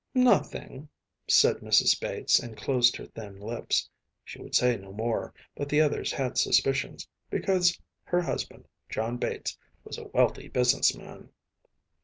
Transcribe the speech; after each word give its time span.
‚ÄúNothing,‚ÄĚ 0.15 0.87
said 1.27 1.57
Mrs. 1.57 2.01
Bates, 2.01 2.39
and 2.39 2.57
closed 2.57 2.95
her 2.95 3.05
thin 3.05 3.39
lips. 3.39 3.87
She 4.25 4.41
would 4.41 4.55
say 4.55 4.75
no 4.75 4.91
more, 4.91 5.31
but 5.55 5.69
the 5.69 5.79
others 5.79 6.11
had 6.11 6.39
suspicions, 6.39 7.07
because 7.29 7.79
her 8.05 8.23
husband, 8.23 8.67
John 8.89 9.17
Bates, 9.17 9.59
was 9.83 9.99
a 9.99 10.05
wealthy 10.07 10.47
business 10.47 10.97
man. 10.97 11.29